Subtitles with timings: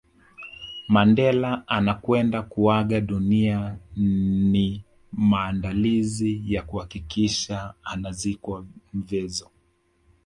[0.93, 9.51] Mandela anakwenda kuaga dunia ni maandalizi ya kuhakikisha anazikwa Mvezo